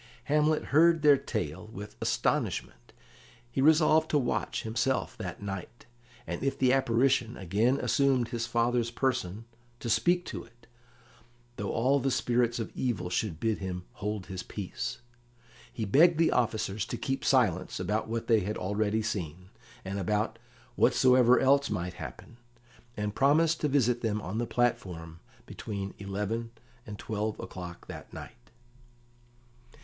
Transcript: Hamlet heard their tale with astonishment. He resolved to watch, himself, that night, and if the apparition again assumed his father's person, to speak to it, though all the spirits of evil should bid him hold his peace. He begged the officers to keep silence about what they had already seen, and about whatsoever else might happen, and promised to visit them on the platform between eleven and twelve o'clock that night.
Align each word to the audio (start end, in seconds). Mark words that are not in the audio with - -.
Hamlet 0.23 0.63
heard 0.73 1.03
their 1.03 1.15
tale 1.15 1.67
with 1.71 1.95
astonishment. 2.01 2.91
He 3.51 3.61
resolved 3.61 4.09
to 4.09 4.17
watch, 4.17 4.63
himself, 4.63 5.15
that 5.19 5.43
night, 5.43 5.85
and 6.25 6.41
if 6.43 6.57
the 6.57 6.73
apparition 6.73 7.37
again 7.37 7.79
assumed 7.79 8.29
his 8.29 8.47
father's 8.47 8.89
person, 8.89 9.45
to 9.79 9.91
speak 9.91 10.25
to 10.25 10.43
it, 10.43 10.65
though 11.57 11.69
all 11.71 11.99
the 11.99 12.09
spirits 12.09 12.57
of 12.57 12.71
evil 12.73 13.11
should 13.11 13.39
bid 13.39 13.59
him 13.59 13.83
hold 13.91 14.25
his 14.25 14.41
peace. 14.41 15.01
He 15.71 15.85
begged 15.85 16.17
the 16.17 16.31
officers 16.31 16.83
to 16.87 16.97
keep 16.97 17.23
silence 17.23 17.79
about 17.79 18.07
what 18.07 18.25
they 18.25 18.39
had 18.39 18.57
already 18.57 19.03
seen, 19.03 19.51
and 19.85 19.99
about 19.99 20.39
whatsoever 20.75 21.39
else 21.39 21.69
might 21.69 21.93
happen, 21.93 22.37
and 22.97 23.13
promised 23.13 23.61
to 23.61 23.67
visit 23.67 24.01
them 24.01 24.19
on 24.19 24.39
the 24.39 24.47
platform 24.47 25.19
between 25.45 25.93
eleven 25.99 26.49
and 26.87 26.97
twelve 26.97 27.39
o'clock 27.39 27.85
that 27.87 28.11
night. 28.11 28.49